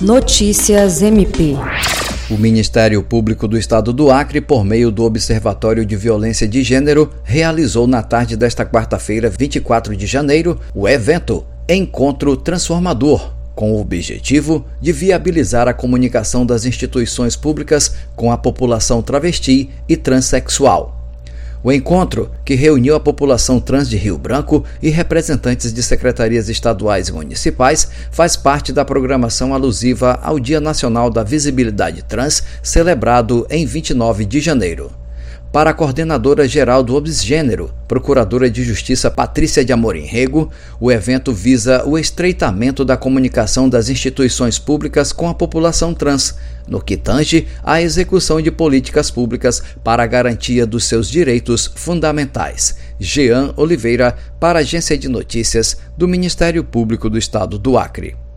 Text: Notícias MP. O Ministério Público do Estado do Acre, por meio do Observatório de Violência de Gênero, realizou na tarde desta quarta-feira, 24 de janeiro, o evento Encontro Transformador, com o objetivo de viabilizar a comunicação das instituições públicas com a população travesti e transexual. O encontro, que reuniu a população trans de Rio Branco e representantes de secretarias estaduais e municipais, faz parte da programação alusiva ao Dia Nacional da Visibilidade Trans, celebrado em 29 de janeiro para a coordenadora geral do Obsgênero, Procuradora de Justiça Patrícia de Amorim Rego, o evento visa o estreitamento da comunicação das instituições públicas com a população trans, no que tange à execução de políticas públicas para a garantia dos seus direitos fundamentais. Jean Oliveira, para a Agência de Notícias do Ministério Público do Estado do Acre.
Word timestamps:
Notícias 0.00 1.02
MP. 1.02 1.54
O 2.30 2.38
Ministério 2.38 3.02
Público 3.02 3.46
do 3.46 3.58
Estado 3.58 3.92
do 3.92 4.10
Acre, 4.10 4.40
por 4.40 4.64
meio 4.64 4.90
do 4.90 5.04
Observatório 5.04 5.84
de 5.84 5.94
Violência 5.94 6.48
de 6.48 6.62
Gênero, 6.62 7.10
realizou 7.22 7.86
na 7.86 8.02
tarde 8.02 8.34
desta 8.34 8.64
quarta-feira, 8.64 9.28
24 9.28 9.94
de 9.94 10.06
janeiro, 10.06 10.58
o 10.74 10.88
evento 10.88 11.44
Encontro 11.68 12.34
Transformador, 12.34 13.30
com 13.54 13.72
o 13.72 13.78
objetivo 13.78 14.64
de 14.80 14.90
viabilizar 14.90 15.68
a 15.68 15.74
comunicação 15.74 16.46
das 16.46 16.64
instituições 16.64 17.36
públicas 17.36 17.94
com 18.16 18.32
a 18.32 18.38
população 18.38 19.02
travesti 19.02 19.68
e 19.86 19.98
transexual. 19.98 20.99
O 21.62 21.70
encontro, 21.70 22.30
que 22.42 22.54
reuniu 22.54 22.94
a 22.94 23.00
população 23.00 23.60
trans 23.60 23.88
de 23.88 23.96
Rio 23.96 24.16
Branco 24.16 24.64
e 24.82 24.88
representantes 24.88 25.72
de 25.72 25.82
secretarias 25.82 26.48
estaduais 26.48 27.08
e 27.08 27.12
municipais, 27.12 27.90
faz 28.10 28.34
parte 28.34 28.72
da 28.72 28.84
programação 28.84 29.52
alusiva 29.52 30.18
ao 30.22 30.40
Dia 30.40 30.60
Nacional 30.60 31.10
da 31.10 31.22
Visibilidade 31.22 32.02
Trans, 32.02 32.42
celebrado 32.62 33.46
em 33.50 33.66
29 33.66 34.24
de 34.24 34.40
janeiro 34.40 34.99
para 35.52 35.70
a 35.70 35.74
coordenadora 35.74 36.46
geral 36.46 36.82
do 36.82 36.94
Obsgênero, 36.94 37.72
Procuradora 37.88 38.48
de 38.48 38.62
Justiça 38.62 39.10
Patrícia 39.10 39.64
de 39.64 39.72
Amorim 39.72 40.04
Rego, 40.04 40.48
o 40.78 40.92
evento 40.92 41.32
visa 41.32 41.84
o 41.84 41.98
estreitamento 41.98 42.84
da 42.84 42.96
comunicação 42.96 43.68
das 43.68 43.88
instituições 43.88 44.60
públicas 44.60 45.12
com 45.12 45.28
a 45.28 45.34
população 45.34 45.92
trans, 45.92 46.36
no 46.68 46.80
que 46.80 46.96
tange 46.96 47.48
à 47.64 47.82
execução 47.82 48.40
de 48.40 48.52
políticas 48.52 49.10
públicas 49.10 49.60
para 49.82 50.04
a 50.04 50.06
garantia 50.06 50.64
dos 50.64 50.84
seus 50.84 51.10
direitos 51.10 51.68
fundamentais. 51.74 52.76
Jean 53.00 53.52
Oliveira, 53.56 54.16
para 54.38 54.60
a 54.60 54.62
Agência 54.62 54.96
de 54.96 55.08
Notícias 55.08 55.78
do 55.98 56.06
Ministério 56.06 56.62
Público 56.62 57.10
do 57.10 57.18
Estado 57.18 57.58
do 57.58 57.76
Acre. 57.76 58.20